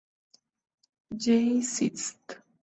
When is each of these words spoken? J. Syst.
J. 1.15 1.61
Syst. 1.61 2.41